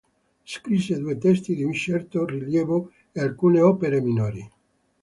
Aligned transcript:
Scrisse 0.45 0.97
due 0.97 1.15
testi 1.19 1.53
di 1.53 1.63
un 1.63 1.73
certo 1.73 2.25
rilievo 2.25 2.89
e 3.11 3.21
alcune 3.21 3.61
opere 3.61 4.01
minori. 4.01 4.49